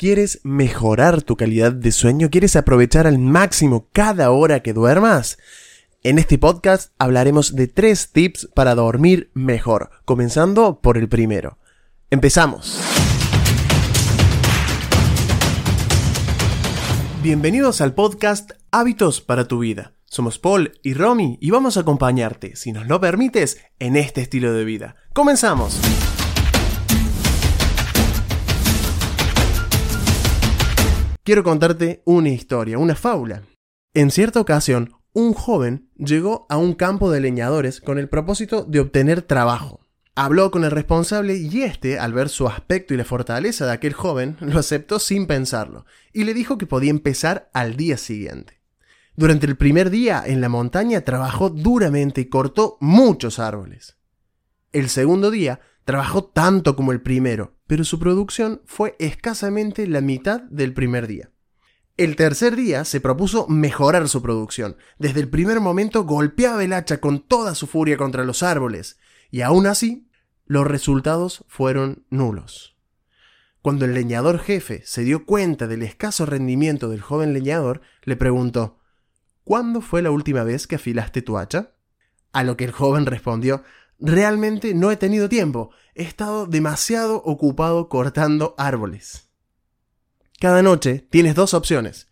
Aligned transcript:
¿Quieres 0.00 0.40
mejorar 0.44 1.20
tu 1.20 1.36
calidad 1.36 1.72
de 1.72 1.92
sueño? 1.92 2.30
¿Quieres 2.30 2.56
aprovechar 2.56 3.06
al 3.06 3.18
máximo 3.18 3.90
cada 3.92 4.30
hora 4.30 4.60
que 4.60 4.72
duermas? 4.72 5.36
En 6.02 6.18
este 6.18 6.38
podcast 6.38 6.94
hablaremos 6.98 7.54
de 7.54 7.68
tres 7.68 8.10
tips 8.10 8.48
para 8.54 8.74
dormir 8.74 9.30
mejor, 9.34 9.90
comenzando 10.06 10.80
por 10.80 10.96
el 10.96 11.10
primero. 11.10 11.58
Empezamos. 12.08 12.80
Bienvenidos 17.22 17.82
al 17.82 17.92
podcast 17.92 18.52
Hábitos 18.70 19.20
para 19.20 19.48
tu 19.48 19.58
vida. 19.58 19.92
Somos 20.06 20.38
Paul 20.38 20.72
y 20.82 20.94
Romy 20.94 21.36
y 21.42 21.50
vamos 21.50 21.76
a 21.76 21.80
acompañarte, 21.80 22.56
si 22.56 22.72
nos 22.72 22.86
lo 22.86 23.02
permites, 23.02 23.58
en 23.78 23.96
este 23.96 24.22
estilo 24.22 24.54
de 24.54 24.64
vida. 24.64 24.96
¡Comenzamos! 25.12 25.78
Quiero 31.30 31.44
contarte 31.44 32.02
una 32.06 32.30
historia, 32.30 32.76
una 32.76 32.96
fábula. 32.96 33.44
En 33.94 34.10
cierta 34.10 34.40
ocasión, 34.40 34.94
un 35.12 35.32
joven 35.32 35.88
llegó 35.96 36.44
a 36.48 36.56
un 36.56 36.74
campo 36.74 37.08
de 37.08 37.20
leñadores 37.20 37.80
con 37.80 38.00
el 38.00 38.08
propósito 38.08 38.64
de 38.64 38.80
obtener 38.80 39.22
trabajo. 39.22 39.86
Habló 40.16 40.50
con 40.50 40.64
el 40.64 40.72
responsable 40.72 41.36
y 41.36 41.62
este, 41.62 42.00
al 42.00 42.14
ver 42.14 42.30
su 42.30 42.48
aspecto 42.48 42.94
y 42.94 42.96
la 42.96 43.04
fortaleza 43.04 43.64
de 43.64 43.70
aquel 43.70 43.92
joven, 43.92 44.38
lo 44.40 44.58
aceptó 44.58 44.98
sin 44.98 45.28
pensarlo 45.28 45.86
y 46.12 46.24
le 46.24 46.34
dijo 46.34 46.58
que 46.58 46.66
podía 46.66 46.90
empezar 46.90 47.48
al 47.54 47.76
día 47.76 47.96
siguiente. 47.96 48.60
Durante 49.14 49.46
el 49.46 49.56
primer 49.56 49.90
día 49.90 50.24
en 50.26 50.40
la 50.40 50.48
montaña 50.48 51.02
trabajó 51.02 51.48
duramente 51.48 52.22
y 52.22 52.28
cortó 52.28 52.76
muchos 52.80 53.38
árboles. 53.38 53.98
El 54.72 54.88
segundo 54.88 55.30
día 55.30 55.60
trabajó 55.84 56.24
tanto 56.24 56.74
como 56.74 56.90
el 56.90 57.00
primero, 57.00 57.54
pero 57.70 57.84
su 57.84 58.00
producción 58.00 58.62
fue 58.64 58.96
escasamente 58.98 59.86
la 59.86 60.00
mitad 60.00 60.40
del 60.50 60.74
primer 60.74 61.06
día. 61.06 61.30
El 61.96 62.16
tercer 62.16 62.56
día 62.56 62.84
se 62.84 63.00
propuso 63.00 63.46
mejorar 63.46 64.08
su 64.08 64.22
producción. 64.22 64.76
Desde 64.98 65.20
el 65.20 65.28
primer 65.28 65.60
momento 65.60 66.02
golpeaba 66.02 66.64
el 66.64 66.72
hacha 66.72 66.98
con 66.98 67.20
toda 67.20 67.54
su 67.54 67.68
furia 67.68 67.96
contra 67.96 68.24
los 68.24 68.42
árboles, 68.42 68.98
y 69.30 69.42
aún 69.42 69.68
así, 69.68 70.10
los 70.46 70.66
resultados 70.66 71.44
fueron 71.46 72.04
nulos. 72.10 72.76
Cuando 73.62 73.84
el 73.84 73.94
leñador 73.94 74.40
jefe 74.40 74.82
se 74.84 75.04
dio 75.04 75.24
cuenta 75.24 75.68
del 75.68 75.84
escaso 75.84 76.26
rendimiento 76.26 76.88
del 76.88 77.02
joven 77.02 77.32
leñador, 77.32 77.82
le 78.02 78.16
preguntó 78.16 78.80
¿Cuándo 79.44 79.80
fue 79.80 80.02
la 80.02 80.10
última 80.10 80.42
vez 80.42 80.66
que 80.66 80.74
afilaste 80.74 81.22
tu 81.22 81.38
hacha? 81.38 81.70
A 82.32 82.42
lo 82.42 82.56
que 82.56 82.64
el 82.64 82.72
joven 82.72 83.06
respondió 83.06 83.62
Realmente 84.00 84.74
no 84.74 84.90
he 84.90 84.96
tenido 84.96 85.28
tiempo. 85.28 85.70
He 85.94 86.02
estado 86.02 86.46
demasiado 86.46 87.22
ocupado 87.24 87.88
cortando 87.88 88.54
árboles. 88.56 89.28
Cada 90.40 90.62
noche 90.62 91.06
tienes 91.10 91.34
dos 91.34 91.52
opciones. 91.52 92.08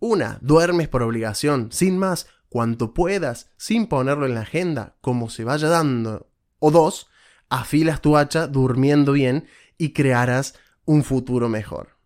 Una, 0.00 0.38
duermes 0.40 0.88
por 0.88 1.02
obligación, 1.02 1.70
sin 1.70 1.98
más, 1.98 2.26
cuanto 2.48 2.94
puedas, 2.94 3.50
sin 3.56 3.86
ponerlo 3.86 4.26
en 4.26 4.34
la 4.34 4.40
agenda, 4.40 4.96
como 5.00 5.30
se 5.30 5.44
vaya 5.44 5.68
dando. 5.68 6.28
O 6.58 6.70
dos, 6.70 7.08
afilas 7.48 8.00
tu 8.00 8.16
hacha 8.16 8.46
durmiendo 8.48 9.12
bien 9.12 9.46
y 9.78 9.92
crearás 9.92 10.54
un 10.84 11.04
futuro 11.04 11.48
mejor. 11.48 11.96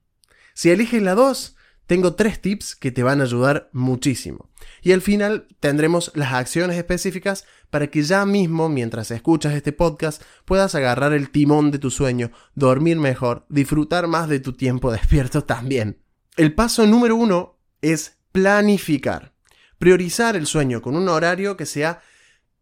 Si 0.53 0.70
eliges 0.70 1.03
la 1.03 1.14
dos, 1.14 1.56
tengo 1.86 2.14
tres 2.14 2.41
tips 2.41 2.77
que 2.77 2.92
te 2.92 3.03
van 3.03 3.20
a 3.20 3.25
ayudar 3.25 3.70
muchísimo. 3.72 4.50
Y 4.83 4.93
al 4.93 5.01
final 5.01 5.47
tendremos 5.61 6.12
las 6.15 6.33
acciones 6.33 6.77
específicas 6.77 7.47
para 7.70 7.89
que 7.89 8.03
ya 8.03 8.25
mismo, 8.27 8.69
mientras 8.69 9.11
escuchas 9.11 9.55
este 9.55 9.73
podcast, 9.73 10.23
puedas 10.45 10.75
agarrar 10.75 11.12
el 11.12 11.31
timón 11.31 11.71
de 11.71 11.79
tu 11.79 11.91
sueño, 11.91 12.31
dormir 12.55 12.98
mejor, 12.98 13.47
disfrutar 13.48 14.06
más 14.06 14.29
de 14.29 14.41
tu 14.41 14.53
tiempo 14.53 14.93
despierto 14.93 15.45
también. 15.45 15.98
El 16.37 16.55
paso 16.55 16.87
número 16.87 17.17
uno 17.17 17.59
es 17.83 18.19
planificar. 18.33 19.33
Priorizar 19.79 20.37
el 20.37 20.47
sueño 20.47 20.83
con 20.83 20.97
un 20.97 21.09
horario 21.09 21.56
que 21.56 21.67
sea 21.67 22.01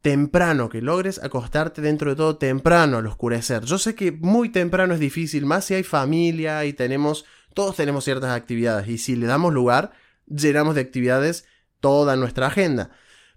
temprano, 0.01 0.69
que 0.69 0.83
logres 0.83 1.23
acostarte 1.23 1.81
dentro 1.81 2.11
de 2.11 2.17
todo 2.17 2.37
temprano 2.37 2.99
al 2.99 3.07
oscurecer. 3.07 3.65
Yo 3.65 3.79
sé 3.79 3.95
que 3.95 4.11
muy 4.11 4.49
temprano 4.49 4.95
es 4.95 5.01
difícil, 5.01 5.47
más 5.47 5.67
si 5.67 5.75
hay 5.75 5.85
familia 5.85 6.65
y 6.65 6.73
tenemos 6.73 7.25
todos 7.55 7.77
tenemos 7.77 8.05
ciertas 8.05 8.31
actividades 8.31 8.89
y 8.89 8.99
si 8.99 9.17
le 9.17 9.27
damos 9.27 9.53
lugar, 9.53 9.93
llenamos 10.27 10.75
de 10.75 10.81
actividades 10.81 11.47
toda 11.83 12.17
nuestra 12.17 12.47
agenda. 12.47 12.91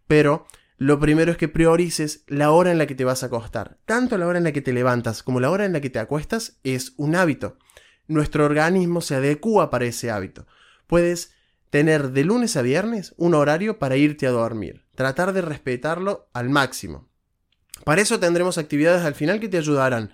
Pero 0.07 0.47
lo 0.77 0.97
primero 1.01 1.33
es 1.33 1.37
que 1.37 1.49
priorices 1.49 2.23
la 2.27 2.51
hora 2.51 2.71
en 2.71 2.77
la 2.77 2.87
que 2.87 2.95
te 2.95 3.03
vas 3.03 3.23
a 3.23 3.25
acostar. 3.25 3.79
Tanto 3.85 4.17
la 4.17 4.27
hora 4.27 4.37
en 4.37 4.45
la 4.45 4.53
que 4.53 4.61
te 4.61 4.71
levantas 4.71 5.21
como 5.21 5.41
la 5.41 5.51
hora 5.51 5.65
en 5.65 5.73
la 5.73 5.81
que 5.81 5.89
te 5.89 5.99
acuestas 5.99 6.59
es 6.63 6.93
un 6.95 7.15
hábito. 7.15 7.57
Nuestro 8.07 8.45
organismo 8.45 9.01
se 9.01 9.15
adecua 9.15 9.69
para 9.69 9.85
ese 9.85 10.11
hábito. 10.11 10.47
Puedes 10.87 11.33
tener 11.69 12.11
de 12.11 12.23
lunes 12.23 12.55
a 12.55 12.61
viernes 12.61 13.13
un 13.17 13.33
horario 13.33 13.79
para 13.79 13.97
irte 13.97 14.27
a 14.27 14.31
dormir. 14.31 14.85
Tratar 14.95 15.33
de 15.33 15.41
respetarlo 15.41 16.29
al 16.31 16.49
máximo. 16.49 17.09
Para 17.83 18.01
eso 18.01 18.19
tendremos 18.21 18.57
actividades 18.57 19.03
al 19.03 19.15
final 19.15 19.41
que 19.41 19.49
te 19.49 19.57
ayudarán 19.57 20.13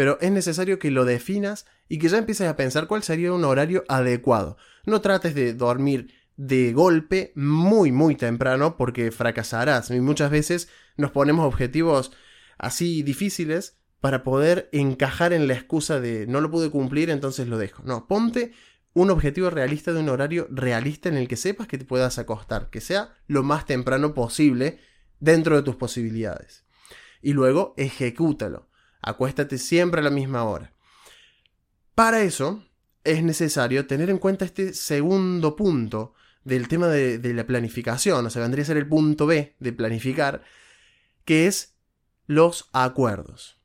pero 0.00 0.18
es 0.22 0.30
necesario 0.30 0.78
que 0.78 0.90
lo 0.90 1.04
definas 1.04 1.66
y 1.86 1.98
que 1.98 2.08
ya 2.08 2.16
empieces 2.16 2.48
a 2.48 2.56
pensar 2.56 2.86
cuál 2.86 3.02
sería 3.02 3.34
un 3.34 3.44
horario 3.44 3.84
adecuado. 3.86 4.56
No 4.86 5.02
trates 5.02 5.34
de 5.34 5.52
dormir 5.52 6.14
de 6.40 6.72
golpe 6.72 7.32
muy 7.36 7.92
muy 7.92 8.16
temprano 8.16 8.78
porque 8.78 9.10
fracasarás 9.10 9.90
y 9.90 10.00
muchas 10.00 10.30
veces 10.30 10.70
nos 10.96 11.10
ponemos 11.10 11.44
objetivos 11.44 12.12
así 12.56 13.02
difíciles 13.02 13.78
para 14.00 14.22
poder 14.22 14.70
encajar 14.72 15.34
en 15.34 15.48
la 15.48 15.52
excusa 15.52 16.00
de 16.00 16.26
no 16.26 16.40
lo 16.40 16.50
pude 16.50 16.70
cumplir 16.70 17.10
entonces 17.10 17.46
lo 17.46 17.58
dejo. 17.58 17.82
No, 17.82 18.06
ponte 18.06 18.52
un 18.94 19.10
objetivo 19.10 19.50
realista 19.50 19.92
de 19.92 20.00
un 20.00 20.08
horario 20.08 20.48
realista 20.50 21.10
en 21.10 21.18
el 21.18 21.28
que 21.28 21.36
sepas 21.36 21.66
que 21.66 21.76
te 21.76 21.84
puedas 21.84 22.18
acostar, 22.18 22.70
que 22.70 22.80
sea 22.80 23.12
lo 23.26 23.42
más 23.42 23.66
temprano 23.66 24.14
posible 24.14 24.80
dentro 25.18 25.56
de 25.56 25.62
tus 25.62 25.76
posibilidades. 25.76 26.64
Y 27.20 27.34
luego 27.34 27.74
ejecútalo. 27.76 28.70
Acuéstate 29.02 29.58
siempre 29.58 30.00
a 30.00 30.04
la 30.04 30.10
misma 30.10 30.44
hora. 30.44 30.72
Para 31.94 32.22
eso 32.22 32.64
es 33.04 33.22
necesario 33.22 33.86
tener 33.86 34.08
en 34.08 34.16
cuenta 34.16 34.46
este 34.46 34.72
segundo 34.72 35.54
punto 35.54 36.14
del 36.44 36.68
tema 36.68 36.88
de, 36.88 37.34
la 37.34 37.46
planificación, 37.46 38.24
o 38.24 38.30
sea, 38.30 38.42
vendría 38.42 38.62
a 38.62 38.66
ser 38.66 38.76
el 38.76 38.88
punto 38.88 39.26
B 39.26 39.56
de 39.58 39.72
planificar, 39.72 40.42
que 41.24 41.46
es 41.46 41.76
los 42.26 42.70
acuerdos. 42.72 43.60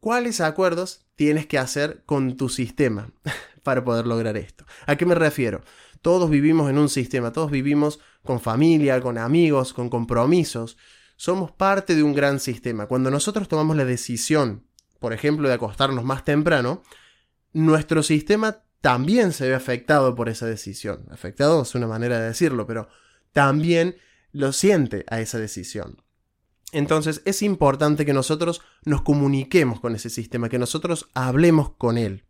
¿Cuáles 0.00 0.40
acuerdos 0.40 1.06
tienes 1.16 1.46
que 1.46 1.58
hacer 1.58 2.02
con 2.06 2.36
tu 2.36 2.48
sistema 2.48 3.10
para 3.64 3.84
poder 3.84 4.06
lograr 4.06 4.36
esto? 4.36 4.64
¿A 4.86 4.96
qué 4.96 5.06
me 5.06 5.14
refiero? 5.14 5.62
Todos 6.02 6.30
vivimos 6.30 6.70
en 6.70 6.78
un 6.78 6.88
sistema, 6.88 7.32
todos 7.32 7.50
vivimos 7.50 7.98
con 8.22 8.40
familia, 8.40 9.00
con 9.00 9.18
amigos, 9.18 9.72
con 9.72 9.90
compromisos, 9.90 10.76
somos 11.16 11.50
parte 11.50 11.96
de 11.96 12.04
un 12.04 12.14
gran 12.14 12.38
sistema. 12.38 12.86
Cuando 12.86 13.10
nosotros 13.10 13.48
tomamos 13.48 13.76
la 13.76 13.84
decisión, 13.84 14.64
por 15.00 15.12
ejemplo, 15.12 15.48
de 15.48 15.54
acostarnos 15.54 16.04
más 16.04 16.24
temprano, 16.24 16.82
nuestro 17.52 18.04
sistema 18.04 18.62
también 18.80 19.32
se 19.32 19.48
ve 19.48 19.54
afectado 19.54 20.14
por 20.14 20.28
esa 20.28 20.46
decisión. 20.46 21.06
Afectado 21.10 21.62
es 21.62 21.74
una 21.74 21.86
manera 21.86 22.20
de 22.20 22.28
decirlo, 22.28 22.66
pero 22.66 22.88
también 23.32 23.96
lo 24.32 24.52
siente 24.52 25.04
a 25.08 25.20
esa 25.20 25.38
decisión. 25.38 26.02
Entonces 26.72 27.22
es 27.24 27.42
importante 27.42 28.04
que 28.04 28.12
nosotros 28.12 28.60
nos 28.84 29.02
comuniquemos 29.02 29.80
con 29.80 29.94
ese 29.94 30.10
sistema, 30.10 30.48
que 30.48 30.58
nosotros 30.58 31.08
hablemos 31.14 31.70
con 31.70 31.96
él. 31.96 32.24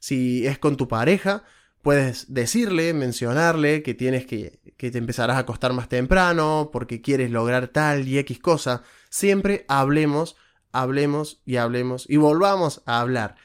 Si 0.00 0.46
es 0.46 0.58
con 0.58 0.76
tu 0.76 0.88
pareja, 0.88 1.44
puedes 1.82 2.32
decirle, 2.32 2.92
mencionarle 2.92 3.82
que 3.82 3.94
tienes 3.94 4.26
que, 4.26 4.60
que 4.76 4.90
te 4.90 4.98
empezarás 4.98 5.36
a 5.36 5.40
acostar 5.40 5.72
más 5.72 5.88
temprano 5.88 6.70
porque 6.72 7.00
quieres 7.00 7.30
lograr 7.30 7.68
tal 7.68 8.06
y 8.06 8.18
X 8.18 8.40
cosa. 8.40 8.82
Siempre 9.10 9.64
hablemos, 9.68 10.36
hablemos 10.72 11.40
y 11.44 11.56
hablemos 11.56 12.04
y 12.08 12.16
volvamos 12.16 12.82
a 12.84 13.00
hablar. 13.00 13.36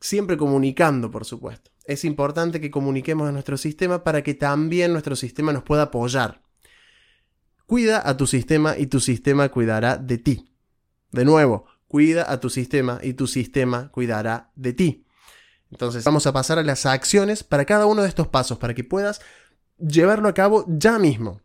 Siempre 0.00 0.36
comunicando, 0.36 1.10
por 1.10 1.24
supuesto. 1.24 1.70
Es 1.84 2.04
importante 2.04 2.60
que 2.60 2.70
comuniquemos 2.70 3.28
a 3.28 3.32
nuestro 3.32 3.56
sistema 3.56 4.02
para 4.02 4.22
que 4.22 4.34
también 4.34 4.92
nuestro 4.92 5.16
sistema 5.16 5.52
nos 5.52 5.62
pueda 5.62 5.82
apoyar. 5.82 6.42
Cuida 7.66 8.08
a 8.08 8.16
tu 8.16 8.26
sistema 8.26 8.76
y 8.76 8.86
tu 8.86 9.00
sistema 9.00 9.48
cuidará 9.48 9.96
de 9.96 10.18
ti. 10.18 10.52
De 11.12 11.24
nuevo, 11.24 11.66
cuida 11.88 12.30
a 12.30 12.40
tu 12.40 12.50
sistema 12.50 13.00
y 13.02 13.14
tu 13.14 13.26
sistema 13.26 13.90
cuidará 13.90 14.50
de 14.54 14.72
ti. 14.72 15.06
Entonces 15.70 16.04
vamos 16.04 16.26
a 16.26 16.32
pasar 16.32 16.58
a 16.58 16.62
las 16.62 16.86
acciones 16.86 17.42
para 17.42 17.64
cada 17.64 17.86
uno 17.86 18.02
de 18.02 18.08
estos 18.08 18.28
pasos, 18.28 18.58
para 18.58 18.74
que 18.74 18.84
puedas 18.84 19.20
llevarlo 19.78 20.28
a 20.28 20.34
cabo 20.34 20.64
ya 20.68 20.98
mismo. 20.98 21.40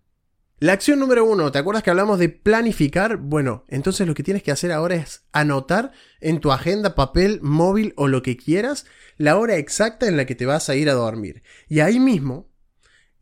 La 0.62 0.74
acción 0.74 1.00
número 1.00 1.26
uno, 1.26 1.52
¿te 1.52 1.58
acuerdas 1.58 1.82
que 1.82 1.90
hablamos 1.90 2.20
de 2.20 2.30
planificar? 2.30 3.18
Bueno, 3.18 3.66
entonces 3.68 4.06
lo 4.06 4.14
que 4.14 4.22
tienes 4.22 4.44
que 4.44 4.52
hacer 4.52 4.72
ahora 4.72 4.94
es 4.94 5.24
anotar 5.32 5.92
en 6.20 6.40
tu 6.40 6.52
agenda, 6.52 6.94
papel, 6.94 7.40
móvil 7.42 7.96
o 7.98 8.08
lo 8.08 8.22
que 8.22 8.38
quieras, 8.38 8.86
la 9.18 9.38
hora 9.38 9.56
exacta 9.56 10.08
en 10.08 10.18
la 10.18 10.26
que 10.26 10.36
te 10.36 10.46
vas 10.46 10.70
a 10.70 10.76
ir 10.76 10.88
a 10.92 10.94
dormir. 10.94 11.42
Y 11.68 11.80
ahí 11.80 12.00
mismo, 12.00 12.48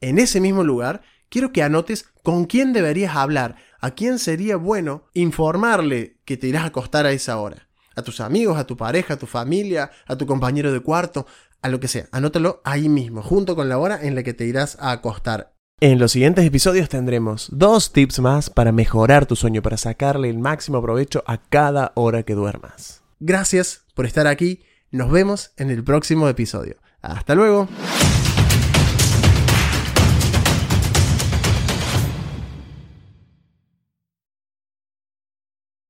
en 0.02 0.20
ese 0.20 0.42
mismo 0.42 0.66
lugar, 0.66 1.02
quiero 1.30 1.54
que 1.54 1.64
anotes 1.64 2.12
con 2.24 2.44
quién 2.44 2.74
deberías 2.74 3.16
hablar, 3.16 3.56
a 3.80 3.92
quién 3.92 4.20
sería 4.20 4.58
bueno 4.58 5.06
informarle 5.14 6.18
que 6.26 6.36
te 6.36 6.48
irás 6.48 6.64
a 6.64 6.68
acostar 6.68 7.06
a 7.06 7.14
esa 7.14 7.38
hora 7.38 7.70
a 7.96 8.02
tus 8.02 8.20
amigos, 8.20 8.58
a 8.58 8.68
tu 8.68 8.76
pareja, 8.76 9.14
a 9.14 9.18
tu 9.18 9.28
familia, 9.28 9.92
a 10.08 10.18
tu 10.18 10.26
compañero 10.26 10.74
de 10.74 10.82
cuarto, 10.82 11.26
a 11.62 11.70
lo 11.70 11.80
que 11.80 11.88
sea. 11.88 12.08
Anótalo 12.12 12.62
ahí 12.66 12.90
mismo, 12.90 13.22
junto 13.22 13.56
con 13.56 13.70
la 13.70 13.78
hora 13.78 13.98
en 14.02 14.16
la 14.16 14.24
que 14.24 14.34
te 14.34 14.46
irás 14.46 14.78
a 14.80 14.92
acostar. 14.92 15.59
En 15.82 15.98
los 15.98 16.12
siguientes 16.12 16.46
episodios 16.46 16.90
tendremos 16.90 17.48
dos 17.54 17.94
tips 17.94 18.20
más 18.20 18.50
para 18.50 18.74
mejorar 18.74 19.26
tu 19.26 19.38
sueño, 19.38 19.62
para 19.62 19.78
sacarle 19.78 20.30
el 20.30 20.38
máximo 20.38 20.82
provecho 20.82 21.24
a 21.26 21.38
cada 21.38 21.94
hora 21.96 22.24
que 22.24 22.36
duermas. 22.36 23.02
Gracias 23.22 23.84
por 23.96 24.06
estar 24.06 24.28
aquí, 24.28 24.60
nos 24.92 25.10
vemos 25.10 25.52
en 25.56 25.70
el 25.70 25.82
próximo 25.86 26.28
episodio. 26.28 26.76
Hasta 27.02 27.34
luego. 27.34 27.70